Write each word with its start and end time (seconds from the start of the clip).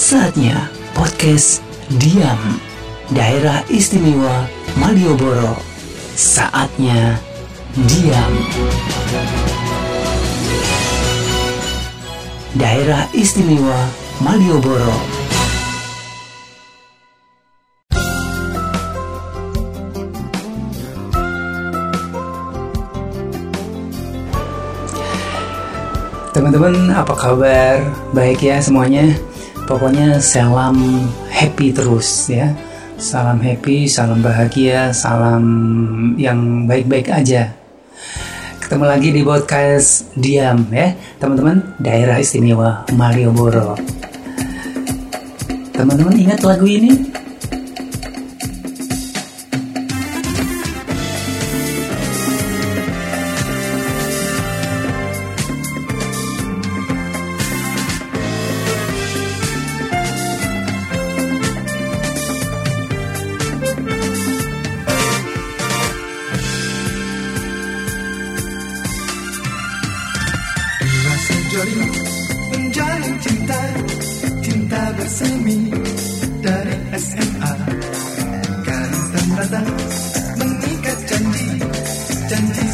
Saatnya 0.00 0.72
podcast 0.96 1.60
Diam 2.00 2.40
Daerah 3.12 3.60
Istimewa 3.68 4.48
Malioboro 4.80 5.60
Saatnya 6.16 7.20
Diam 7.84 8.32
Daerah 12.56 13.12
Istimewa 13.12 13.76
Malioboro 14.24 14.96
Teman-teman 26.32 26.88
apa 26.88 27.12
kabar? 27.12 27.84
Baik 28.16 28.48
ya 28.48 28.64
semuanya? 28.64 29.12
Pokoknya 29.70 30.18
salam 30.18 31.06
happy 31.30 31.70
terus 31.70 32.26
ya. 32.26 32.50
Salam 32.98 33.38
happy, 33.38 33.86
salam 33.86 34.18
bahagia, 34.18 34.90
salam 34.90 35.46
yang 36.18 36.66
baik-baik 36.66 37.06
aja. 37.06 37.54
Ketemu 38.58 38.84
lagi 38.90 39.14
di 39.14 39.22
podcast 39.22 40.10
Diam 40.18 40.66
ya. 40.74 40.90
Teman-teman 41.22 41.78
daerah 41.78 42.18
istimewa 42.18 42.82
Malioboro. 42.98 43.78
Teman-teman 45.70 46.18
ingat 46.18 46.42
lagu 46.42 46.66
ini? 46.66 47.19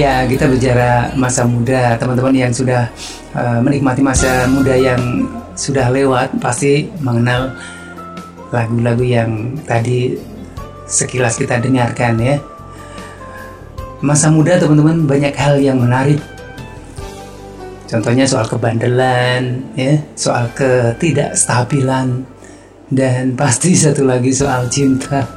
Ya, 0.00 0.24
kita 0.24 0.48
bicara 0.48 1.12
masa 1.12 1.44
muda, 1.44 1.92
teman-teman 2.00 2.32
yang 2.32 2.48
sudah 2.56 2.88
uh, 3.36 3.60
menikmati 3.60 4.00
masa 4.00 4.48
muda 4.48 4.72
yang 4.72 5.28
sudah 5.52 5.92
lewat 5.92 6.40
pasti 6.40 6.88
mengenal 7.04 7.52
lagu-lagu 8.48 9.04
yang 9.04 9.60
tadi 9.68 10.16
sekilas 10.88 11.36
kita 11.36 11.60
dengarkan 11.60 12.16
ya. 12.16 12.40
Masa 14.00 14.32
muda 14.32 14.56
teman-teman 14.56 15.04
banyak 15.04 15.36
hal 15.36 15.60
yang 15.60 15.76
menarik. 15.76 16.16
Contohnya 17.84 18.24
soal 18.24 18.48
kebandelan, 18.48 19.60
ya, 19.76 20.00
soal 20.16 20.48
ketidakstabilan, 20.56 22.24
dan 22.88 23.36
pasti 23.36 23.76
satu 23.84 24.08
lagi 24.08 24.32
soal 24.32 24.64
cinta. 24.72 25.28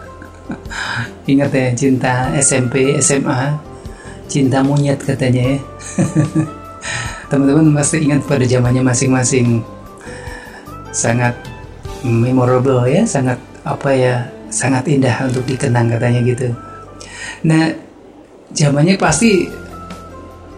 Ingat 1.27 1.51
ya, 1.51 1.67
cinta 1.75 2.31
SMP, 2.39 2.95
SMA, 3.03 3.72
cinta 4.33 4.65
monyet 4.65 4.97
katanya 4.97 5.53
ya. 5.53 5.57
Teman-teman 7.29 7.69
pasti 7.77 8.01
ingat 8.01 8.25
pada 8.25 8.41
zamannya 8.49 8.81
masing-masing. 8.81 9.61
Sangat 10.89 11.37
memorable 12.01 12.89
ya, 12.89 13.05
sangat 13.05 13.37
apa 13.61 13.93
ya, 13.93 14.25
sangat 14.49 14.89
indah 14.89 15.29
untuk 15.29 15.45
dikenang 15.45 15.93
katanya 15.93 16.19
gitu. 16.25 16.49
Nah, 17.45 17.69
zamannya 18.57 18.97
pasti 18.97 19.45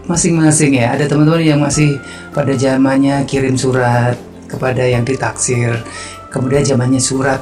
masing-masing 0.08 0.80
ya. 0.80 0.96
Ada 0.96 1.04
teman-teman 1.12 1.44
yang 1.44 1.60
masih 1.60 2.00
pada 2.32 2.56
zamannya 2.56 3.28
kirim 3.28 3.60
surat 3.60 4.16
kepada 4.48 4.88
yang 4.88 5.04
ditaksir. 5.04 5.84
Kemudian 6.32 6.64
zamannya 6.64 7.00
surat 7.00 7.40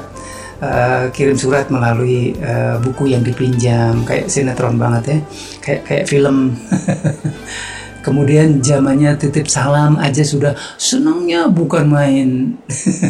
eh, 0.61 1.11
kirim 1.11 1.37
surat 1.37 1.67
melalui 1.71 2.35
eh, 2.35 2.75
buku 2.79 3.11
yang 3.11 3.23
dipinjam 3.25 4.03
kayak 4.03 4.29
sinetron 4.29 4.75
banget 4.75 5.03
ya. 5.03 5.17
Kayak 5.63 5.81
kayak 5.87 6.05
film. 6.05 6.37
Kemudian 8.05 8.61
zamannya 8.61 9.17
titip 9.17 9.49
salam 9.49 9.97
aja 9.97 10.21
sudah 10.21 10.53
senangnya 10.77 11.49
bukan 11.49 11.89
main. 11.89 12.53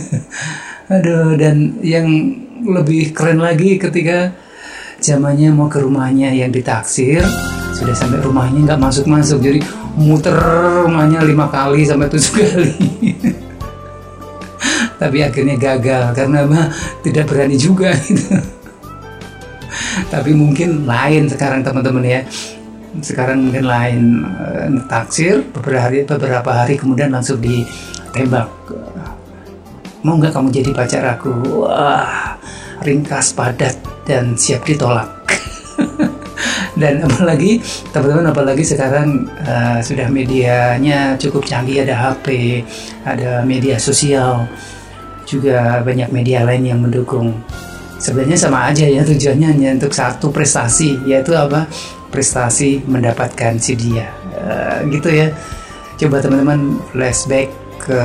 Aduh 0.95 1.35
dan 1.35 1.81
yang 1.83 2.07
lebih 2.63 3.11
keren 3.11 3.43
lagi 3.43 3.75
ketika 3.75 4.31
zamannya 5.03 5.51
mau 5.51 5.67
ke 5.67 5.83
rumahnya 5.83 6.31
yang 6.31 6.49
ditaksir 6.49 7.21
sudah 7.75 7.91
sampai 7.91 8.23
rumahnya 8.23 8.63
nggak 8.63 8.81
masuk 8.81 9.05
masuk 9.05 9.43
jadi 9.43 9.59
muter 9.99 10.33
rumahnya 10.87 11.21
lima 11.27 11.51
kali 11.51 11.83
sampai 11.83 12.07
tujuh 12.07 12.33
kali 12.33 12.71
tapi 14.95 15.23
akhirnya 15.23 15.55
gagal 15.59 16.15
karena 16.15 16.47
mah 16.47 16.67
tidak 17.03 17.27
berani 17.27 17.55
juga 17.59 17.91
gitu. 18.07 18.39
tapi 20.07 20.31
mungkin 20.31 20.87
lain 20.87 21.27
sekarang 21.27 21.61
teman-teman 21.63 22.05
ya. 22.05 22.21
Sekarang 23.03 23.51
mungkin 23.51 23.67
lain 23.67 24.23
eh, 24.23 24.71
taksir 24.87 25.43
beberapa 25.51 25.91
hari 25.91 26.07
beberapa 26.07 26.51
hari 26.51 26.79
kemudian 26.79 27.11
langsung 27.11 27.43
ditembak. 27.43 28.47
Mau 30.05 30.15
nggak 30.15 30.31
kamu 30.31 30.47
jadi 30.53 30.71
pacar 30.71 31.03
aku? 31.19 31.65
Wah 31.67 32.39
ringkas 32.83 33.33
padat 33.35 33.75
dan 34.05 34.35
siap 34.35 34.63
ditolak. 34.63 35.09
Dan 36.79 36.99
apalagi 37.07 37.63
teman-teman 37.95 38.35
apalagi 38.35 38.63
sekarang 38.67 39.27
eh, 39.43 39.79
sudah 39.79 40.11
medianya 40.11 41.15
cukup 41.15 41.47
canggih 41.47 41.87
ada 41.87 41.95
HP 41.95 42.59
ada 43.07 43.43
media 43.47 43.79
sosial 43.79 44.43
juga 45.25 45.81
banyak 45.81 46.09
media 46.13 46.45
lain 46.45 46.63
yang 46.63 46.79
mendukung. 46.79 47.33
Sebenarnya 47.97 48.37
sama 48.37 48.69
aja 48.69 48.85
ya 48.85 49.01
tujuannya 49.01 49.47
hanya 49.57 49.69
untuk 49.75 49.91
satu 49.91 50.29
prestasi 50.29 51.01
yaitu 51.09 51.33
apa? 51.33 51.65
Prestasi 52.13 52.85
mendapatkan 52.85 53.57
si 53.57 53.73
dia. 53.73 54.07
Eh, 54.35 54.77
gitu 54.93 55.09
ya. 55.09 55.27
Coba 55.97 56.21
teman-teman 56.21 56.79
flashback 56.93 57.49
ke 57.81 58.01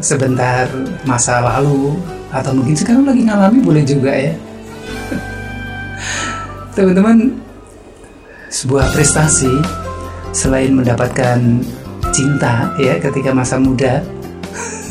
sebentar 0.00 0.66
masa 1.04 1.42
lalu 1.42 1.98
atau 2.30 2.54
mungkin 2.54 2.74
sekarang 2.74 3.04
lagi 3.04 3.22
ngalami 3.26 3.58
boleh 3.60 3.84
juga 3.84 4.12
ya. 4.14 4.34
Teman-teman 6.78 7.34
sebuah 8.50 8.90
prestasi 8.94 9.50
selain 10.30 10.74
mendapatkan 10.74 11.38
cinta 12.10 12.74
ya 12.78 12.98
ketika 12.98 13.30
masa 13.34 13.58
muda 13.58 14.02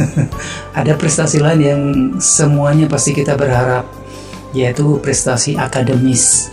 ada 0.79 0.93
prestasi 0.95 1.39
lain 1.39 1.61
yang 1.61 1.81
semuanya 2.19 2.85
pasti 2.87 3.11
kita 3.11 3.35
berharap 3.35 3.85
yaitu 4.53 4.97
prestasi 4.97 5.53
akademis 5.53 6.49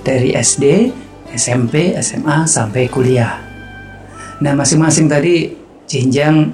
dari 0.00 0.32
SD, 0.32 0.88
SMP, 1.36 1.92
SMA 2.00 2.48
sampai 2.48 2.88
kuliah. 2.88 3.36
Nah, 4.40 4.56
masing-masing 4.56 5.04
tadi 5.04 5.52
jenjang 5.84 6.48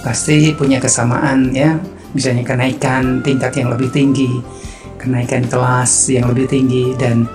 pasti 0.00 0.56
punya 0.56 0.80
kesamaan 0.80 1.52
ya, 1.52 1.76
misalnya 2.16 2.48
kenaikan 2.48 3.20
tingkat 3.20 3.60
yang 3.60 3.68
lebih 3.68 3.92
tinggi, 3.92 4.40
kenaikan 4.96 5.44
kelas 5.44 6.08
yang 6.08 6.32
lebih 6.32 6.48
tinggi 6.48 6.96
dan 6.96 7.28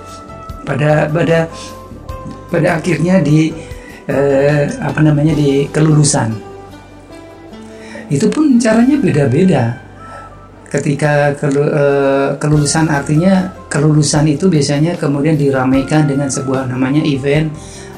pada 0.65 1.05
pada 1.05 1.45
pada 2.49 2.81
akhirnya 2.81 3.21
di 3.21 3.53
eh, 4.09 4.65
apa 4.81 4.99
namanya 5.05 5.37
di 5.37 5.69
kelulusan. 5.69 6.50
Itu 8.11 8.27
pun 8.27 8.59
caranya 8.59 8.99
beda-beda. 8.99 9.79
Ketika 10.67 11.31
kelu- 11.39 11.71
eh, 11.71 12.29
kelulusan 12.35 12.91
artinya 12.91 13.55
kelulusan 13.71 14.27
itu 14.27 14.51
biasanya 14.51 14.99
kemudian 14.99 15.39
diramaikan 15.39 16.07
dengan 16.07 16.27
sebuah 16.27 16.67
namanya 16.67 17.03
event 17.07 17.51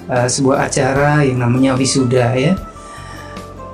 eh, 0.06 0.30
sebuah 0.30 0.70
acara 0.70 1.26
yang 1.26 1.42
namanya 1.42 1.74
wisuda 1.74 2.38
ya. 2.38 2.54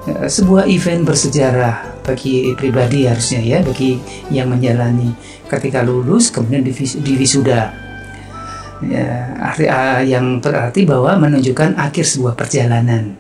Eh, 0.07 0.27
sebuah 0.31 0.63
event 0.71 1.03
bersejarah 1.03 1.99
bagi 2.07 2.55
pribadi 2.55 3.03
harusnya 3.03 3.43
ya 3.43 3.59
bagi 3.59 3.99
yang 4.31 4.47
menjalani. 4.47 5.11
Ketika 5.51 5.83
lulus 5.83 6.31
kemudian 6.31 6.63
divis- 6.63 6.99
diwisuda. 7.03 7.91
Ya, 8.79 9.35
arti, 9.43 9.67
ah, 9.67 9.99
yang 9.99 10.39
berarti 10.39 10.87
bahwa 10.87 11.19
menunjukkan 11.19 11.75
akhir 11.75 12.07
sebuah 12.07 12.39
perjalanan 12.39 13.18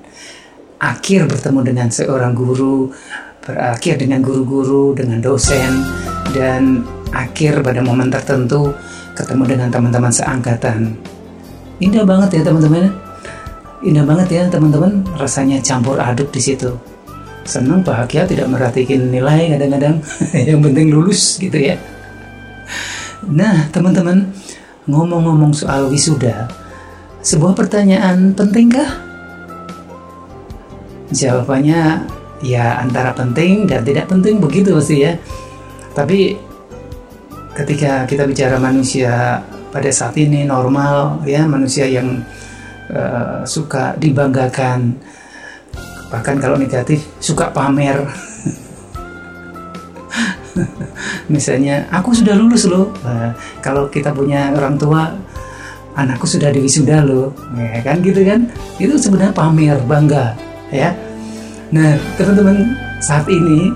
akhir 0.79 1.27
bertemu 1.27 1.59
dengan 1.61 1.87
seorang 1.91 2.31
guru 2.31 2.89
berakhir 3.43 3.99
dengan 3.99 4.23
guru-guru 4.23 4.95
dengan 4.95 5.19
dosen 5.19 5.83
dan 6.31 6.83
akhir 7.11 7.59
pada 7.65 7.83
momen 7.83 8.07
tertentu 8.07 8.71
ketemu 9.15 9.43
dengan 9.57 9.67
teman-teman 9.67 10.11
seangkatan. 10.13 10.95
Indah 11.83 12.07
banget 12.07 12.39
ya 12.39 12.41
teman-teman. 12.47 12.91
Indah 13.83 14.05
banget 14.07 14.27
ya 14.31 14.43
teman-teman. 14.47 15.03
Rasanya 15.19 15.59
campur 15.59 15.99
aduk 15.99 16.31
di 16.31 16.39
situ. 16.39 16.71
Senang 17.43 17.81
bahagia 17.81 18.27
tidak 18.29 18.47
merhatikan 18.51 19.11
nilai 19.11 19.55
kadang-kadang. 19.55 19.99
Yang 20.47 20.59
penting 20.69 20.87
lulus 20.91 21.39
gitu 21.39 21.57
ya. 21.59 21.75
Nah 23.27 23.67
teman-teman 23.71 24.31
ngomong-ngomong 24.87 25.51
soal 25.51 25.91
wisuda 25.91 26.47
sebuah 27.19 27.51
pertanyaan 27.51 28.31
pentingkah 28.31 29.08
jawabannya 31.09 32.05
ya 32.39 32.79
antara 32.79 33.11
penting 33.11 33.67
dan 33.67 33.83
tidak 33.83 34.07
penting 34.07 34.39
begitu 34.39 34.73
pasti 34.77 35.03
ya. 35.05 35.13
Tapi 35.93 36.37
ketika 37.57 38.07
kita 38.07 38.23
bicara 38.23 38.55
manusia 38.61 39.43
pada 39.69 39.89
saat 39.91 40.15
ini 40.15 40.47
normal 40.47 41.21
ya 41.27 41.43
manusia 41.45 41.85
yang 41.85 42.23
eh, 42.89 43.43
suka 43.43 43.97
dibanggakan 43.99 44.95
bahkan 46.09 46.41
kalau 46.41 46.57
negatif 46.57 47.05
suka 47.21 47.53
pamer. 47.53 48.01
Misalnya 51.33 51.85
aku 51.93 52.11
sudah 52.17 52.33
lulus 52.33 52.65
loh. 52.65 52.89
Nah, 53.05 53.37
kalau 53.61 53.85
kita 53.87 54.09
punya 54.09 54.49
orang 54.57 54.75
tua 54.81 55.13
anakku 55.93 56.25
sudah 56.25 56.49
diwisuda 56.49 57.05
loh. 57.05 57.29
Ya 57.53 57.85
kan 57.85 58.01
gitu 58.01 58.25
kan? 58.25 58.49
Itu 58.81 58.97
sebenarnya 58.97 59.37
pamer 59.37 59.77
bangga 59.85 60.48
ya. 60.73 60.93
Nah 61.69 61.97
teman-teman 62.17 62.77
saat 63.01 63.25
ini 63.29 63.73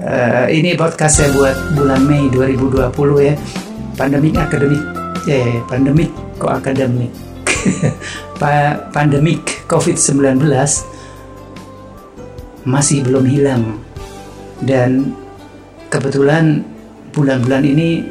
eh, 0.00 0.46
ini 0.52 0.76
podcast 0.76 1.20
saya 1.20 1.30
buat 1.32 1.56
bulan 1.76 2.04
Mei 2.04 2.28
2020 2.28 3.28
ya. 3.28 3.34
Pandemik 3.92 4.34
akademik 4.40 4.82
eh 5.28 5.60
pandemik 5.68 6.10
kok 6.40 6.52
akademik? 6.52 7.12
Pa- 8.40 8.90
pandemik 8.90 9.68
COVID-19 9.70 10.42
masih 12.66 12.98
belum 13.06 13.24
hilang. 13.28 13.78
Dan 14.62 15.14
kebetulan 15.90 16.62
bulan-bulan 17.12 17.62
ini 17.66 18.06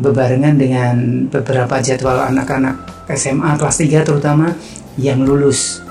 bebarengan 0.00 0.56
dengan 0.56 0.96
beberapa 1.28 1.78
jadwal 1.80 2.24
anak-anak 2.32 3.04
SMA 3.12 3.56
kelas 3.60 3.76
3 3.84 4.06
terutama 4.06 4.52
yang 4.96 5.22
lulus 5.22 5.84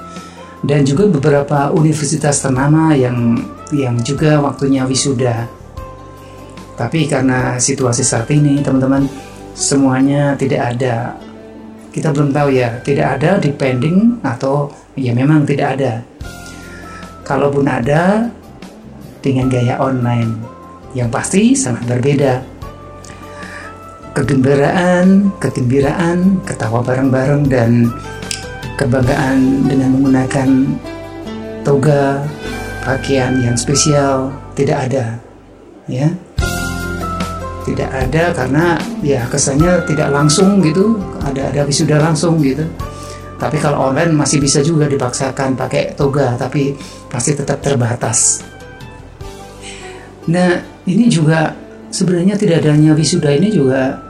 dan 0.63 0.83
juga 0.83 1.07
beberapa 1.07 1.71
universitas 1.71 2.43
ternama 2.43 2.91
yang 2.91 3.39
yang 3.71 3.95
juga 4.01 4.41
waktunya 4.43 4.83
wisuda. 4.83 5.47
Tapi 6.75 7.07
karena 7.11 7.59
situasi 7.59 8.03
saat 8.03 8.27
ini 8.31 8.63
teman-teman 8.63 9.07
semuanya 9.55 10.35
tidak 10.39 10.75
ada. 10.75 11.15
Kita 11.89 12.13
belum 12.13 12.31
tahu 12.31 12.53
ya, 12.53 12.79
tidak 12.85 13.19
ada 13.19 13.41
depending 13.41 14.23
atau 14.23 14.71
ya 14.95 15.11
memang 15.11 15.43
tidak 15.43 15.79
ada. 15.79 15.93
Kalaupun 17.27 17.67
ada 17.67 18.31
dengan 19.19 19.51
gaya 19.51 19.77
online 19.77 20.31
yang 20.97 21.11
pasti 21.13 21.53
sangat 21.53 21.85
berbeda 21.85 22.59
kegembiraan, 24.19 25.31
kegembiraan, 25.37 26.43
ketawa 26.43 26.83
bareng-bareng 26.83 27.43
dan 27.47 27.87
kebanggaan 28.79 29.67
dengan 29.67 29.91
menggunakan 29.99 30.49
toga, 31.67 32.23
pakaian 32.87 33.35
yang 33.43 33.59
spesial 33.59 34.31
tidak 34.55 34.87
ada. 34.87 35.19
Ya. 35.91 36.07
Tidak 37.67 37.91
ada 37.91 38.31
karena 38.31 38.79
ya 39.03 39.27
kesannya 39.27 39.83
tidak 39.83 40.09
langsung 40.15 40.63
gitu, 40.63 40.95
ada 41.21 41.51
ada 41.51 41.67
wisuda 41.67 41.99
langsung 41.99 42.39
gitu. 42.39 42.63
Tapi 43.35 43.59
kalau 43.59 43.91
online 43.91 44.15
masih 44.15 44.39
bisa 44.39 44.63
juga 44.63 44.87
dipaksakan 44.87 45.59
pakai 45.59 45.93
toga, 45.93 46.39
tapi 46.39 46.73
pasti 47.11 47.35
tetap 47.35 47.59
terbatas. 47.59 48.41
Nah, 50.27 50.59
ini 50.87 51.07
juga 51.07 51.53
sebenarnya 51.93 52.35
tidak 52.39 52.65
adanya 52.65 52.95
wisuda 52.95 53.31
ini 53.31 53.53
juga 53.53 54.08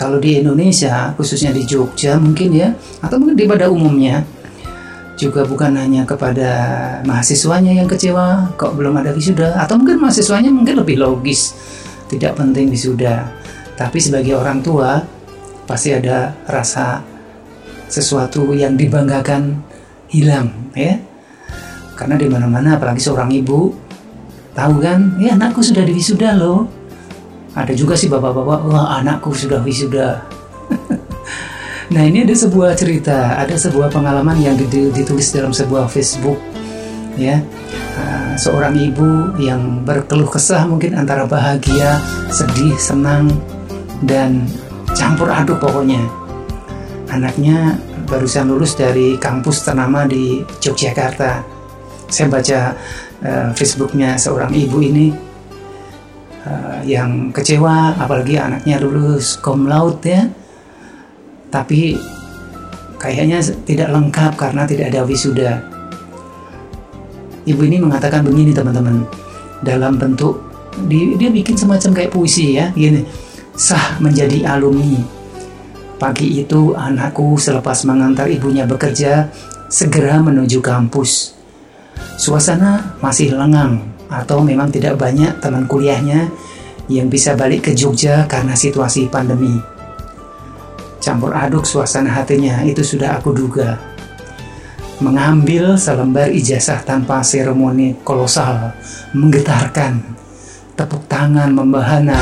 kalau 0.00 0.16
di 0.16 0.40
Indonesia, 0.40 1.12
khususnya 1.12 1.52
di 1.52 1.68
Jogja 1.68 2.16
mungkin 2.16 2.56
ya, 2.56 2.72
atau 3.04 3.20
mungkin 3.20 3.36
di 3.36 3.44
pada 3.44 3.68
umumnya, 3.68 4.24
juga 5.20 5.44
bukan 5.44 5.76
hanya 5.76 6.08
kepada 6.08 6.48
mahasiswanya 7.04 7.76
yang 7.76 7.84
kecewa 7.84 8.56
kok 8.56 8.80
belum 8.80 8.96
ada 8.96 9.12
wisuda, 9.12 9.60
atau 9.60 9.76
mungkin 9.76 10.00
mahasiswanya 10.00 10.48
mungkin 10.48 10.80
lebih 10.80 10.96
logis, 10.96 11.52
tidak 12.08 12.40
penting 12.40 12.72
wisuda. 12.72 13.28
Tapi 13.76 14.00
sebagai 14.00 14.40
orang 14.40 14.64
tua, 14.64 15.04
pasti 15.68 15.92
ada 15.92 16.32
rasa 16.48 17.04
sesuatu 17.84 18.56
yang 18.56 18.80
dibanggakan 18.80 19.60
hilang 20.08 20.72
ya. 20.72 20.96
Karena 21.92 22.16
di 22.16 22.24
mana-mana 22.24 22.80
apalagi 22.80 23.04
seorang 23.04 23.28
ibu 23.36 23.76
tahu 24.56 24.80
kan, 24.80 25.20
ya 25.20 25.36
anakku 25.36 25.60
sudah 25.60 25.84
diwisuda 25.84 26.40
loh. 26.40 26.79
Ada 27.50 27.74
juga 27.74 27.98
sih 27.98 28.06
bapak-bapak, 28.06 28.60
wah 28.70 28.94
anakku 29.02 29.34
sudah 29.34 29.58
wisuda. 29.66 30.22
nah 31.94 32.02
ini 32.06 32.22
ada 32.22 32.34
sebuah 32.34 32.78
cerita, 32.78 33.34
ada 33.34 33.58
sebuah 33.58 33.90
pengalaman 33.90 34.38
yang 34.38 34.54
di- 34.54 34.94
ditulis 34.94 35.34
dalam 35.34 35.50
sebuah 35.50 35.90
Facebook, 35.90 36.38
ya. 37.18 37.42
Ah, 37.98 38.38
seorang 38.38 38.78
ibu 38.78 39.34
yang 39.42 39.82
berkeluh 39.82 40.30
kesah 40.30 40.62
mungkin 40.70 40.94
antara 40.94 41.26
bahagia, 41.26 41.98
sedih, 42.30 42.78
senang, 42.78 43.34
dan 44.06 44.46
campur 44.94 45.26
aduk 45.34 45.58
pokoknya. 45.58 46.00
Anaknya 47.10 47.74
barusan 48.06 48.46
lulus 48.46 48.78
dari 48.78 49.18
kampus 49.18 49.66
ternama 49.66 50.06
di 50.06 50.42
Yogyakarta. 50.62 51.42
Saya 52.06 52.26
baca 52.30 52.58
eh, 53.22 53.48
Facebooknya 53.58 54.14
seorang 54.14 54.54
ibu 54.54 54.78
ini 54.78 55.29
uh, 56.46 56.80
yang 56.84 57.32
kecewa 57.32 57.96
apalagi 57.96 58.36
anaknya 58.40 58.80
lulus 58.80 59.40
cum 59.40 59.66
laude 59.66 60.04
ya 60.04 60.28
tapi 61.50 61.98
kayaknya 63.00 63.40
tidak 63.64 63.88
lengkap 63.90 64.32
karena 64.36 64.62
tidak 64.68 64.92
ada 64.92 65.00
wisuda. 65.08 65.50
Ibu 67.48 67.62
ini 67.66 67.80
mengatakan 67.80 68.22
begini 68.22 68.52
teman-teman, 68.52 69.02
dalam 69.64 69.96
bentuk 69.96 70.38
di- 70.86 71.16
dia 71.16 71.32
bikin 71.32 71.56
semacam 71.56 71.90
kayak 71.96 72.12
puisi 72.12 72.60
ya, 72.60 72.68
gini, 72.76 73.02
sah 73.56 73.98
menjadi 73.98 74.46
alumni. 74.46 75.00
Pagi 75.96 76.44
itu 76.44 76.76
anakku 76.76 77.34
selepas 77.40 77.84
mengantar 77.88 78.28
ibunya 78.28 78.68
bekerja 78.68 79.28
segera 79.66 80.20
menuju 80.20 80.60
kampus. 80.62 81.34
Suasana 82.20 82.96
masih 83.00 83.32
lengang 83.32 83.89
atau 84.10 84.42
memang 84.42 84.74
tidak 84.74 84.98
banyak 84.98 85.38
teman 85.38 85.70
kuliahnya 85.70 86.28
yang 86.90 87.06
bisa 87.06 87.38
balik 87.38 87.70
ke 87.70 87.72
Jogja 87.72 88.26
karena 88.26 88.58
situasi 88.58 89.06
pandemi. 89.06 89.54
Campur 91.00 91.32
aduk 91.32 91.64
suasana 91.64 92.12
hatinya 92.12 92.60
itu 92.66 92.82
sudah 92.82 93.16
aku 93.16 93.32
duga. 93.32 93.78
Mengambil 95.00 95.80
selembar 95.80 96.28
ijazah 96.28 96.84
tanpa 96.84 97.24
seremoni 97.24 97.96
kolosal, 98.04 98.76
menggetarkan, 99.16 99.96
tepuk 100.76 101.08
tangan 101.08 101.48
membahana. 101.56 102.20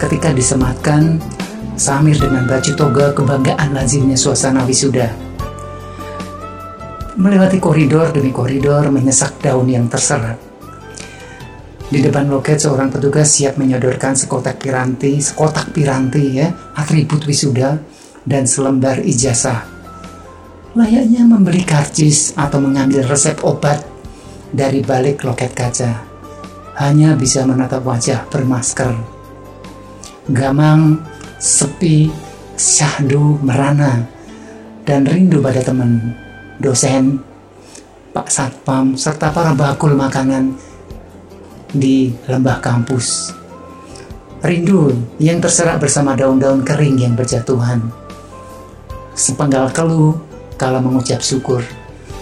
Ketika 0.00 0.32
disematkan, 0.32 1.20
samir 1.76 2.16
dengan 2.16 2.48
baju 2.48 2.72
toga 2.72 3.12
kebanggaan 3.12 3.76
lazimnya 3.76 4.16
suasana 4.16 4.64
wisuda. 4.64 5.12
Melewati 7.20 7.60
koridor 7.60 8.16
demi 8.16 8.32
koridor 8.32 8.88
menyesak 8.88 9.36
daun 9.44 9.68
yang 9.68 9.84
terserat. 9.92 10.53
Di 11.84 12.00
depan 12.00 12.32
loket 12.32 12.64
seorang 12.64 12.88
petugas 12.88 13.28
siap 13.28 13.60
menyodorkan 13.60 14.16
sekotak 14.16 14.56
piranti, 14.56 15.20
sekotak 15.20 15.68
piranti 15.76 16.40
ya, 16.40 16.48
atribut 16.72 17.28
wisuda 17.28 17.76
dan 18.24 18.48
selembar 18.48 19.04
ijazah. 19.04 19.68
Layaknya 20.74 21.28
membeli 21.28 21.60
karcis 21.62 22.32
atau 22.34 22.58
mengambil 22.58 23.04
resep 23.04 23.36
obat 23.44 23.84
dari 24.48 24.80
balik 24.80 25.22
loket 25.22 25.52
kaca. 25.52 26.02
Hanya 26.80 27.14
bisa 27.14 27.46
menatap 27.46 27.84
wajah 27.86 28.26
bermasker. 28.32 28.90
Gamang, 30.32 30.98
sepi, 31.36 32.10
syahdu, 32.56 33.38
merana, 33.44 34.02
dan 34.82 35.04
rindu 35.04 35.38
pada 35.38 35.62
teman, 35.62 36.16
dosen, 36.58 37.22
Pak 38.10 38.32
Satpam, 38.32 38.98
serta 38.98 39.30
para 39.30 39.54
bakul 39.54 39.94
makanan 39.94 40.73
di 41.74 42.14
lembah 42.30 42.62
kampus. 42.62 43.34
Rindu 44.44 44.94
yang 45.18 45.42
terserak 45.42 45.82
bersama 45.82 46.14
daun-daun 46.14 46.62
kering 46.62 47.00
yang 47.00 47.18
berjatuhan. 47.18 47.82
Sepenggal 49.18 49.74
keluh 49.74 50.14
kala 50.54 50.78
mengucap 50.78 51.18
syukur. 51.18 51.66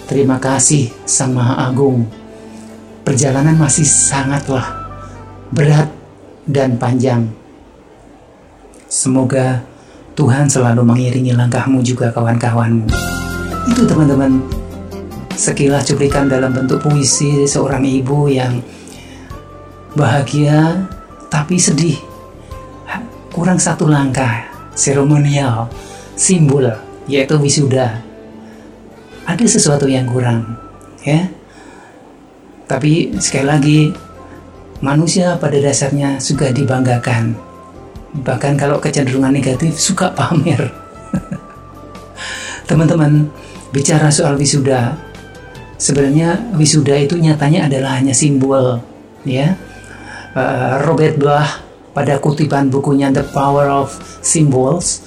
Terima 0.09 0.41
kasih 0.41 0.89
Sang 1.05 1.37
Maha 1.37 1.69
Agung. 1.69 2.09
Perjalanan 3.03 3.59
masih 3.59 3.85
sangatlah 3.85 4.65
berat 5.53 5.91
dan 6.49 6.79
panjang. 6.81 7.29
Semoga 8.87 9.65
Tuhan 10.13 10.47
selalu 10.47 10.85
mengiringi 10.85 11.33
langkahmu 11.33 11.81
juga 11.81 12.13
kawan-kawanmu. 12.13 12.87
Itu 13.73 13.83
teman-teman 13.89 14.45
sekilas 15.33 15.89
cuplikan 15.89 16.29
dalam 16.29 16.53
bentuk 16.53 16.85
puisi 16.85 17.49
seorang 17.49 17.83
ibu 17.83 18.29
yang 18.29 18.61
bahagia 19.93 20.89
tapi 21.29 21.57
sedih. 21.61 21.97
Kurang 23.33 23.57
satu 23.57 23.89
langkah 23.89 24.45
seremonial, 24.77 25.69
simbol 26.17 26.69
yaitu 27.09 27.41
wisuda. 27.41 28.01
Ada 29.25 29.45
sesuatu 29.47 29.89
yang 29.89 30.05
kurang, 30.05 30.59
ya. 31.07 31.31
Tapi 32.69 33.17
sekali 33.23 33.47
lagi 33.47 33.81
manusia 34.85 35.39
pada 35.39 35.57
dasarnya 35.57 36.19
suka 36.19 36.51
dibanggakan. 36.53 37.33
Bahkan 38.13 38.55
kalau 38.61 38.77
kecenderungan 38.83 39.33
negatif 39.33 39.81
suka 39.81 40.13
pamer. 40.13 40.69
Teman-teman, 42.69 43.33
bicara 43.73 44.13
soal 44.13 44.37
wisuda, 44.37 45.01
sebenarnya 45.81 46.53
wisuda 46.59 46.99
itu 47.01 47.17
nyatanya 47.17 47.71
adalah 47.71 47.97
hanya 47.97 48.13
simbol, 48.13 48.85
ya. 49.25 49.57
Uh, 50.33 50.81
Robert 50.89 51.21
Blah 51.21 51.45
pada 51.93 52.17
kutipan 52.17 52.73
bukunya 52.73 53.13
The 53.13 53.21
Power 53.21 53.69
of 53.69 53.93
Symbols, 54.25 55.05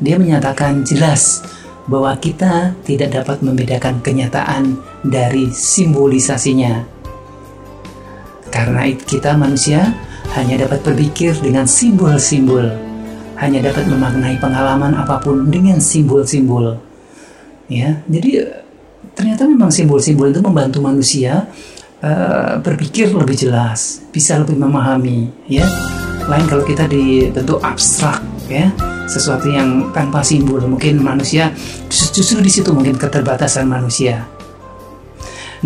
dia 0.00 0.16
menyatakan 0.16 0.80
jelas 0.80 1.44
bahwa 1.84 2.16
kita 2.16 2.72
tidak 2.88 3.20
dapat 3.20 3.44
membedakan 3.44 4.00
kenyataan 4.00 4.80
dari 5.04 5.52
simbolisasinya. 5.52 6.88
Karena 8.48 8.88
it- 8.88 9.04
kita 9.04 9.36
manusia 9.36 9.92
hanya 10.32 10.64
dapat 10.64 10.80
berpikir 10.80 11.36
dengan 11.44 11.68
simbol-simbol, 11.68 12.64
hanya 13.36 13.60
dapat 13.60 13.84
memaknai 13.86 14.40
pengalaman 14.40 14.96
apa 14.96 15.20
pun 15.20 15.52
dengan 15.52 15.78
simbol-simbol. 15.78 16.80
Ya, 17.68 18.00
jadi 18.08 18.30
eh, 18.40 18.64
ternyata 19.12 19.44
memang 19.44 19.68
simbol-simbol 19.68 20.32
itu 20.32 20.40
membantu 20.40 20.80
manusia 20.80 21.44
eh, 22.06 22.54
berpikir 22.62 23.10
lebih 23.10 23.34
jelas, 23.34 24.06
bisa 24.14 24.38
lebih 24.38 24.54
memahami, 24.54 25.26
ya. 25.50 25.66
Lain 26.30 26.46
kalau 26.46 26.62
kita 26.62 26.86
di 26.86 27.26
bentuk 27.34 27.58
abstrak, 27.58 28.22
ya, 28.46 28.70
sesuatu 29.10 29.50
yang 29.50 29.90
tanpa 29.90 30.22
simbol, 30.22 30.62
mungkin 30.66 31.02
manusia 31.02 31.50
justru 31.90 32.38
di 32.38 32.50
situ 32.50 32.70
mungkin 32.70 32.94
keterbatasan 32.94 33.66
manusia. 33.66 34.26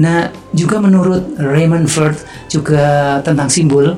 Nah, 0.01 0.33
juga 0.57 0.81
menurut 0.81 1.37
Raymond 1.37 1.91
Firth 1.91 2.25
juga 2.49 3.19
tentang 3.21 3.53
simbol, 3.53 3.97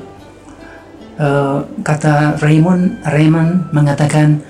eh, 1.19 1.57
kata 1.63 2.43
Raymond 2.43 3.07
Raymond 3.07 3.71
mengatakan 3.71 4.41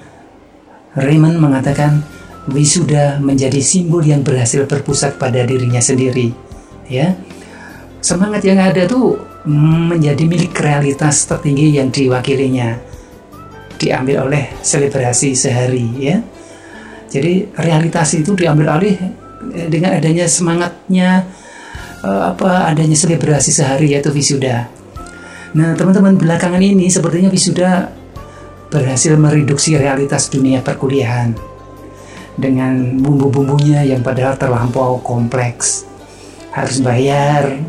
Raymond 0.93 1.41
mengatakan 1.41 2.05
wisuda 2.49 3.17
menjadi 3.23 3.59
simbol 3.63 4.03
yang 4.03 4.21
berhasil 4.21 4.67
berpusat 4.67 5.17
pada 5.17 5.41
dirinya 5.47 5.79
sendiri. 5.79 6.31
Ya, 6.91 7.15
semangat 8.03 8.43
yang 8.43 8.59
ada 8.59 8.83
tuh 8.83 9.15
menjadi 9.47 10.27
milik 10.27 10.51
realitas 10.59 11.23
tertinggi 11.23 11.79
yang 11.79 11.87
diwakilinya, 11.87 12.75
diambil 13.79 14.27
oleh 14.27 14.51
selebrasi 14.59 15.31
sehari. 15.31 15.87
Ya, 16.03 16.19
jadi 17.07 17.47
realitas 17.55 18.11
itu 18.11 18.35
diambil 18.35 18.75
alih 18.75 18.99
eh, 19.55 19.67
dengan 19.71 19.95
adanya 19.95 20.27
semangatnya 20.27 21.23
eh, 22.03 22.23
apa 22.35 22.67
adanya 22.67 22.99
selebrasi 22.99 23.55
sehari 23.55 23.95
yaitu 23.95 24.11
wisuda. 24.11 24.67
Nah, 25.53 25.77
teman-teman 25.77 26.19
belakangan 26.19 26.59
ini 26.59 26.91
sepertinya 26.91 27.29
wisuda 27.31 27.93
berhasil 28.73 29.13
mereduksi 29.15 29.77
realitas 29.77 30.27
dunia 30.33 30.65
perkuliahan 30.65 31.37
dengan 32.33 32.97
bumbu-bumbunya 32.97 33.85
yang 33.85 34.01
padahal 34.01 34.33
terlampau 34.33 34.97
kompleks. 35.05 35.85
Harus 36.49 36.81
bayar, 36.81 37.61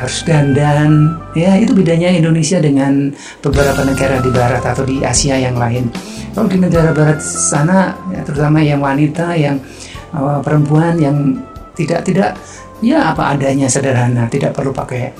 harus 0.00 0.26
dandan. 0.26 1.14
Ya, 1.38 1.54
itu 1.58 1.72
bedanya 1.74 2.10
Indonesia 2.10 2.58
dengan 2.58 3.14
beberapa 3.40 3.86
negara 3.86 4.18
di 4.18 4.30
barat 4.30 4.62
atau 4.62 4.82
di 4.82 5.02
Asia 5.02 5.38
yang 5.38 5.54
lain. 5.54 5.90
Kalau 6.34 6.50
di 6.50 6.58
negara 6.58 6.90
barat 6.90 7.22
sana, 7.22 7.94
ya, 8.10 8.20
terutama 8.26 8.58
yang 8.58 8.82
wanita, 8.82 9.38
yang 9.38 9.62
uh, 10.10 10.42
perempuan 10.42 10.98
yang 10.98 11.38
tidak 11.78 12.06
tidak 12.06 12.34
ya 12.82 13.14
apa 13.14 13.38
adanya 13.38 13.70
sederhana, 13.70 14.26
tidak 14.26 14.50
perlu 14.54 14.74
pakai 14.74 15.14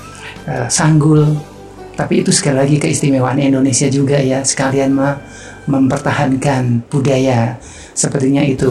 uh, 0.47 0.67
sanggul. 0.67 1.23
Tapi 1.95 2.27
itu 2.27 2.35
sekali 2.35 2.59
lagi 2.59 2.75
keistimewaan 2.75 3.39
Indonesia 3.39 3.87
juga 3.87 4.19
ya, 4.19 4.43
sekalian 4.43 4.91
mah 4.91 5.15
mempertahankan 5.71 6.83
budaya 6.91 7.55
sepertinya 7.95 8.43
itu. 8.43 8.67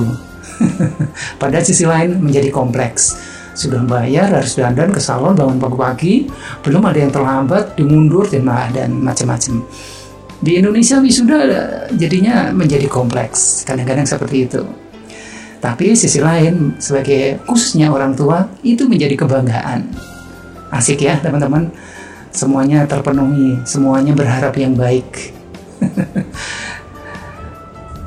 Pada 1.42 1.64
sisi 1.64 1.88
lain 1.88 2.20
menjadi 2.20 2.52
kompleks. 2.52 3.33
Sudah 3.54 3.80
bayar 3.86 4.34
harus 4.34 4.58
dandan 4.58 4.90
ke 4.90 4.98
salon 4.98 5.38
bangun 5.38 5.62
pagi-pagi, 5.62 6.26
belum 6.66 6.82
ada 6.90 6.98
yang 6.98 7.14
terlambat, 7.14 7.78
dimundur 7.78 8.26
dan 8.26 8.50
dan 8.74 8.90
macam-macam. 8.98 9.62
Di 10.44 10.60
Indonesia 10.60 10.98
wisuda 10.98 11.38
jadinya 11.94 12.50
menjadi 12.50 12.90
kompleks, 12.90 13.62
kadang-kadang 13.64 14.04
seperti 14.04 14.50
itu. 14.50 14.62
Tapi 15.62 15.96
sisi 15.96 16.20
lain 16.20 16.76
sebagai 16.76 17.40
khususnya 17.48 17.88
orang 17.88 18.12
tua 18.12 18.44
itu 18.60 18.84
menjadi 18.84 19.16
kebanggaan. 19.24 19.88
Asik 20.68 21.00
ya 21.00 21.16
teman-teman. 21.24 21.72
Semuanya 22.34 22.84
terpenuhi, 22.84 23.62
semuanya 23.64 24.12
berharap 24.12 24.52
yang 24.58 24.76
baik. 24.76 25.32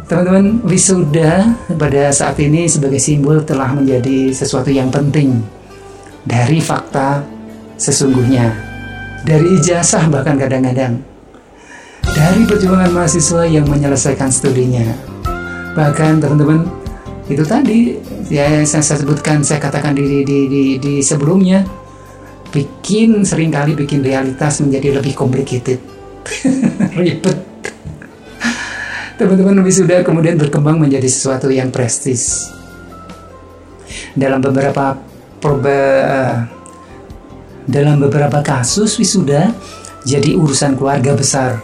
Teman-teman, 0.07 0.63
wisuda 0.63 1.51
pada 1.75 2.15
saat 2.15 2.39
ini 2.39 2.63
sebagai 2.71 2.95
simbol 2.95 3.43
telah 3.43 3.75
menjadi 3.75 4.31
sesuatu 4.31 4.71
yang 4.71 4.87
penting 4.87 5.43
dari 6.23 6.63
fakta 6.63 7.27
sesungguhnya, 7.75 8.55
dari 9.27 9.59
ijazah 9.59 10.07
bahkan 10.07 10.39
kadang-kadang, 10.39 11.03
dari 12.07 12.47
perjuangan 12.47 12.87
mahasiswa 12.95 13.43
yang 13.51 13.67
menyelesaikan 13.67 14.31
studinya. 14.31 14.95
bahkan 15.77 16.17
teman-teman 16.17 16.65
itu 17.29 17.45
tadi 17.45 18.01
ya 18.33 18.65
saya, 18.65 18.81
saya 18.81 18.97
sebutkan 19.05 19.45
saya 19.45 19.61
katakan 19.61 19.93
di, 19.93 20.25
di, 20.25 20.39
di, 20.49 20.63
di 20.81 20.93
sebelumnya 21.05 21.61
bikin 22.49 23.21
sering 23.21 23.53
kali 23.53 23.77
bikin 23.77 24.01
realitas 24.01 24.57
menjadi 24.65 24.97
lebih 24.97 25.13
complicated 25.13 25.77
ribet 26.97 27.56
teman-teman 29.17 29.65
wisuda 29.65 30.05
kemudian 30.05 30.37
berkembang 30.37 30.77
menjadi 30.77 31.09
sesuatu 31.09 31.49
yang 31.49 31.73
prestis. 31.73 32.53
Dalam 34.13 34.39
beberapa 34.41 34.93
proba 35.41 35.81
dalam 37.65 37.99
beberapa 37.99 38.39
kasus 38.45 38.95
wisuda 39.01 39.51
jadi 40.05 40.37
urusan 40.37 40.77
keluarga 40.77 41.17
besar. 41.17 41.59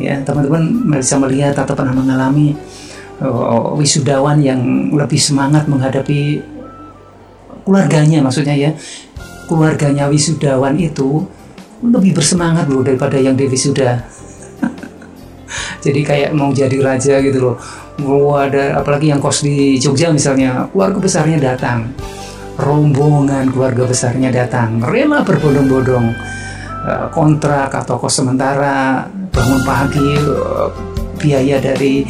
Ya 0.00 0.16
teman-teman 0.24 0.88
bisa 0.96 1.20
melihat 1.20 1.60
atau 1.60 1.76
pernah 1.76 1.92
mengalami 1.92 2.56
oh, 3.20 3.76
wisudawan 3.76 4.40
yang 4.40 4.90
lebih 4.96 5.20
semangat 5.20 5.68
menghadapi 5.68 6.40
keluarganya 7.68 8.24
maksudnya 8.24 8.56
ya 8.56 8.70
keluarganya 9.44 10.08
wisudawan 10.08 10.80
itu 10.80 11.28
lebih 11.84 12.16
bersemangat 12.16 12.64
loh 12.72 12.80
daripada 12.80 13.20
yang 13.20 13.36
di 13.36 13.44
wisuda 13.44 14.00
jadi 15.80 16.00
kayak 16.04 16.30
mau 16.36 16.52
jadi 16.52 16.76
raja 16.78 17.18
gitu 17.24 17.38
loh. 17.40 17.56
Wah, 18.04 18.48
ada 18.48 18.80
apalagi 18.80 19.12
yang 19.12 19.20
kos 19.20 19.44
di 19.44 19.76
Jogja 19.80 20.12
misalnya 20.12 20.68
keluarga 20.72 21.00
besarnya 21.00 21.38
datang. 21.40 21.88
Rombongan 22.60 23.48
keluarga 23.52 23.88
besarnya 23.88 24.28
datang. 24.28 24.80
Rela 24.84 25.24
berbondong-bondong. 25.24 26.06
Eh, 26.80 27.06
kontrak 27.12 27.72
atau 27.76 28.00
kos 28.00 28.20
sementara 28.20 29.04
bangun 29.32 29.60
pagi 29.64 30.16
eh, 30.16 30.68
biaya 31.20 31.60
dari 31.60 32.04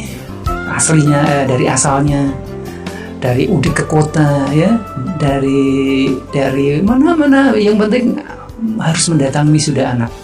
aslinya 0.71 1.43
eh, 1.43 1.45
dari 1.47 1.65
asalnya. 1.67 2.31
Dari 3.21 3.47
udik 3.47 3.83
ke 3.83 3.85
kota 3.87 4.51
ya. 4.51 4.75
Dari 5.15 6.11
dari 6.31 6.79
mana-mana. 6.83 7.55
Yang 7.55 7.75
penting 7.87 8.05
harus 8.79 9.05
mendatangi 9.11 9.59
sudah 9.59 9.85
anak 9.95 10.20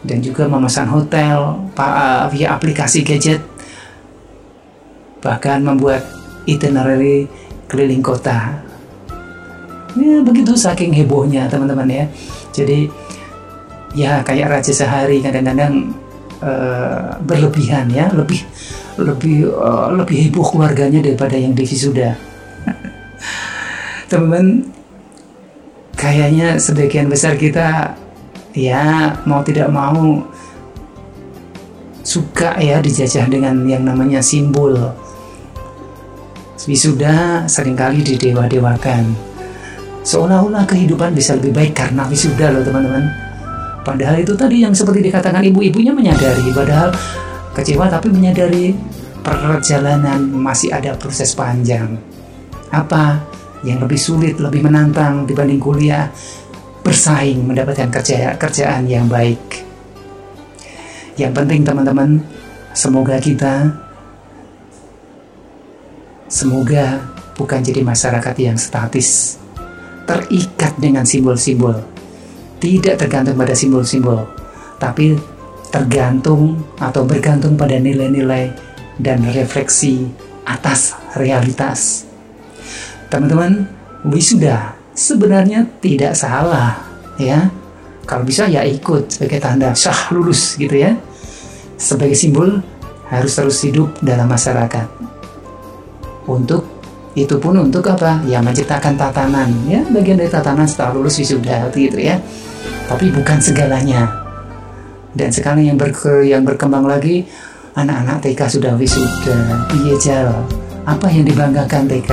dan 0.00 0.24
juga 0.24 0.48
memesan 0.48 0.88
hotel 0.88 1.68
pa- 1.76 2.28
via 2.32 2.56
aplikasi 2.56 3.04
gadget. 3.04 3.40
Bahkan 5.20 5.60
membuat 5.60 6.00
itinerary 6.48 7.28
keliling 7.68 8.00
kota. 8.00 8.64
Ya 9.98 10.22
begitu 10.24 10.56
saking 10.56 10.96
hebohnya 10.96 11.50
teman-teman 11.50 11.88
ya. 11.90 12.04
Jadi 12.56 12.88
ya 13.92 14.24
kayak 14.24 14.48
raja 14.48 14.72
sehari 14.72 15.20
kadang-kadang 15.20 15.92
eh, 16.40 17.08
berlebihan 17.20 17.92
ya. 17.92 18.08
Lebih 18.08 18.40
lebih 18.96 19.52
eh, 19.52 19.88
lebih 20.00 20.16
heboh 20.28 20.46
keluarganya 20.48 21.04
daripada 21.04 21.36
yang 21.36 21.52
di 21.52 21.68
wisuda. 21.68 22.16
Teman-teman 24.08 24.64
kayaknya 26.00 26.56
sebagian 26.56 27.12
besar 27.12 27.36
kita 27.36 27.92
ya 28.54 29.14
mau 29.26 29.42
tidak 29.46 29.70
mau 29.70 30.22
suka 32.00 32.58
ya 32.58 32.82
dijajah 32.82 33.26
dengan 33.30 33.62
yang 33.68 33.86
namanya 33.86 34.18
simbol. 34.24 34.74
Wisuda 36.60 37.48
sering 37.48 37.74
kali 37.74 38.04
didewa-dewakan. 38.04 39.16
Seolah-olah 40.04 40.68
kehidupan 40.68 41.16
bisa 41.16 41.36
lebih 41.36 41.56
baik 41.56 41.72
karena 41.72 42.04
wisuda 42.08 42.52
loh 42.52 42.62
teman-teman. 42.64 43.04
Padahal 43.80 44.20
itu 44.20 44.36
tadi 44.36 44.60
yang 44.60 44.76
seperti 44.76 45.08
dikatakan 45.08 45.40
ibu-ibunya 45.40 45.90
menyadari 45.96 46.52
padahal 46.52 46.92
kecewa 47.56 47.88
tapi 47.88 48.12
menyadari 48.12 48.76
perjalanan 49.24 50.20
masih 50.20 50.72
ada 50.72 50.92
proses 51.00 51.32
panjang. 51.32 51.96
Apa 52.70 53.24
yang 53.64 53.80
lebih 53.80 53.96
sulit 53.96 54.36
lebih 54.40 54.64
menantang 54.64 55.24
dibanding 55.28 55.60
kuliah 55.60 56.08
bersaing 56.90 57.46
mendapatkan 57.46 57.86
kerja 57.86 58.34
kerjaan 58.34 58.90
yang 58.90 59.06
baik. 59.06 59.62
Yang 61.14 61.32
penting 61.38 61.62
teman-teman 61.62 62.18
semoga 62.74 63.14
kita 63.22 63.78
semoga 66.26 66.98
bukan 67.38 67.62
jadi 67.62 67.86
masyarakat 67.86 68.34
yang 68.42 68.58
statis 68.58 69.38
terikat 70.02 70.74
dengan 70.82 71.06
simbol-simbol. 71.06 71.78
Tidak 72.58 72.98
tergantung 72.98 73.38
pada 73.38 73.54
simbol-simbol 73.54 74.26
tapi 74.82 75.14
tergantung 75.70 76.58
atau 76.82 77.06
bergantung 77.06 77.54
pada 77.54 77.78
nilai-nilai 77.78 78.50
dan 78.98 79.22
refleksi 79.30 80.10
atas 80.42 80.98
realitas. 81.14 82.02
Teman-teman 83.06 83.70
wisuda 84.10 84.79
sebenarnya 84.94 85.66
tidak 85.80 86.16
salah 86.16 86.78
ya. 87.16 87.50
Kalau 88.08 88.26
bisa 88.26 88.50
ya 88.50 88.66
ikut 88.66 89.06
sebagai 89.06 89.38
tanda 89.38 89.70
sah 89.76 90.10
lulus 90.10 90.58
gitu 90.58 90.74
ya. 90.74 90.98
Sebagai 91.78 92.18
simbol 92.18 92.58
harus 93.06 93.32
terus 93.34 93.62
hidup 93.62 93.94
dalam 94.02 94.26
masyarakat. 94.26 94.86
Untuk 96.26 96.66
itu 97.14 97.38
pun 97.42 97.58
untuk 97.58 97.86
apa? 97.90 98.22
Ya 98.26 98.42
menciptakan 98.42 98.94
tatanan 98.98 99.50
ya. 99.66 99.82
Bagian 99.90 100.18
dari 100.18 100.30
tatanan 100.30 100.66
setelah 100.66 100.98
lulus 100.98 101.18
wisuda 101.22 101.70
gitu 101.74 101.98
ya. 101.98 102.18
Tapi 102.90 103.14
bukan 103.14 103.38
segalanya. 103.38 104.10
Dan 105.10 105.30
sekarang 105.34 105.66
yang 105.66 105.78
berke, 105.78 106.22
yang 106.26 106.46
berkembang 106.46 106.86
lagi 106.86 107.26
anak-anak 107.74 108.22
TK 108.22 108.40
sudah 108.58 108.72
wisuda 108.78 109.66
jal. 109.98 110.30
Apa 110.86 111.06
yang 111.12 111.26
dibanggakan 111.26 111.86
TK 111.86 112.10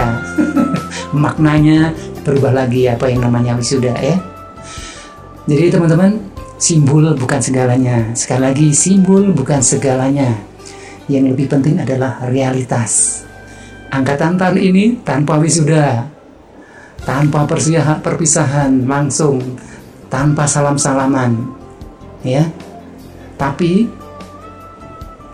maknanya 1.24 1.94
berubah 2.28 2.52
lagi 2.52 2.92
apa 2.92 3.08
yang 3.08 3.24
namanya 3.24 3.56
wisuda 3.56 3.96
ya. 3.96 4.20
Jadi 5.48 5.72
teman-teman 5.72 6.20
simbol 6.60 7.16
bukan 7.16 7.40
segalanya. 7.40 8.12
Sekali 8.12 8.42
lagi 8.44 8.68
simbol 8.76 9.32
bukan 9.32 9.63
segalanya. 9.63 10.36
Yang 11.08 11.32
lebih 11.32 11.48
penting 11.48 11.80
adalah 11.80 12.20
realitas. 12.28 13.24
Angkatan 13.88 14.36
tahun 14.36 14.60
ini 14.60 15.00
tanpa 15.08 15.40
wisuda 15.40 16.04
tanpa 17.08 17.48
perpisahan 18.04 18.84
langsung 18.84 19.40
tanpa 20.12 20.44
salam-salaman 20.44 21.40
ya. 22.28 22.44
Tapi 23.40 23.88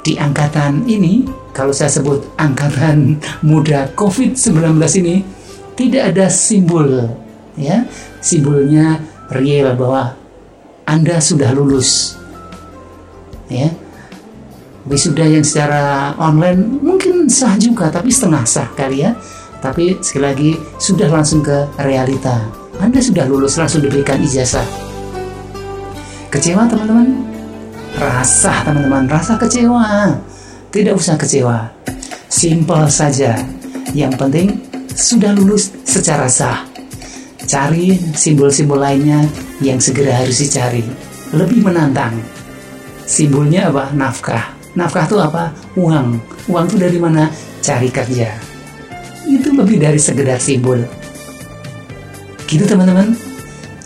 di 0.06 0.14
angkatan 0.20 0.86
ini 0.86 1.26
kalau 1.50 1.74
saya 1.74 1.90
sebut 1.90 2.22
angkatan 2.38 3.18
muda 3.42 3.90
COVID-19 3.98 4.78
ini 5.02 5.26
tidak 5.74 6.14
ada 6.14 6.26
simbol 6.30 7.10
ya. 7.58 7.86
Simbolnya 8.24 9.02
real 9.34 9.74
bahwa 9.76 10.14
Anda 10.86 11.18
sudah 11.20 11.52
lulus 11.54 12.18
ya. 13.50 13.70
Wisuda 14.84 15.24
yang 15.24 15.48
secara 15.48 16.12
online 16.20 16.84
mungkin 16.84 17.32
sah 17.32 17.56
juga 17.56 17.88
tapi 17.88 18.12
setengah 18.12 18.44
sah 18.44 18.68
kali 18.76 19.08
ya. 19.08 19.16
Tapi 19.64 19.96
sekali 20.04 20.24
lagi 20.28 20.52
sudah 20.76 21.08
langsung 21.08 21.40
ke 21.40 21.64
realita. 21.80 22.36
Anda 22.84 23.00
sudah 23.00 23.24
lulus 23.24 23.56
langsung 23.56 23.80
diberikan 23.80 24.20
ijazah. 24.20 24.66
Kecewa 26.28 26.68
teman-teman? 26.68 27.24
Rasa 27.96 28.66
teman-teman 28.68 29.08
rasa 29.08 29.40
kecewa. 29.40 30.20
Tidak 30.68 30.92
usah 30.92 31.16
kecewa. 31.16 31.72
Simple 32.28 32.92
saja. 32.92 33.40
Yang 33.96 34.14
penting 34.20 34.73
sudah 34.94 35.34
lulus 35.34 35.74
secara 35.84 36.30
sah. 36.30 36.66
Cari 37.44 38.00
simbol-simbol 38.16 38.80
lainnya 38.80 39.26
yang 39.60 39.82
segera 39.82 40.24
harus 40.24 40.40
dicari. 40.40 40.86
Lebih 41.34 41.66
menantang. 41.66 42.16
Simbolnya 43.04 43.68
apa? 43.68 43.92
Nafkah. 43.92 44.54
Nafkah 44.74 45.06
itu 45.06 45.18
apa? 45.20 45.54
Uang. 45.76 46.18
Uang 46.48 46.66
itu 46.72 46.78
dari 46.80 46.98
mana? 46.98 47.28
Cari 47.60 47.90
kerja. 47.92 48.32
Itu 49.28 49.52
lebih 49.52 49.82
dari 49.82 50.00
sekedar 50.00 50.40
simbol. 50.40 50.80
Gitu 52.48 52.64
teman-teman? 52.64 53.12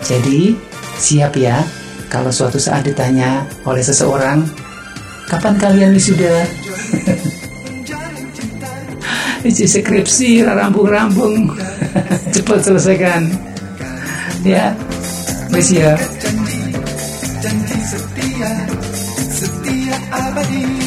Jadi 0.04 0.54
siap 0.98 1.34
ya 1.36 1.65
kalau 2.08 2.32
suatu 2.32 2.58
saat 2.58 2.88
ditanya 2.88 3.43
oleh 3.67 3.84
seseorang 3.84 4.46
kapan 5.28 5.56
kalian 5.60 5.91
wisuda 5.93 6.48
isi 9.48 9.64
skripsi 9.64 10.44
rampung-rampung 10.44 11.56
cepat 12.36 12.60
selesaikan. 12.68 13.32
Ya 14.44 14.76
wis 15.56 15.72
ya. 15.72 15.96
Janji 17.38 17.78
setia 17.88 18.52
setia 19.32 19.98
abadi 20.12 20.87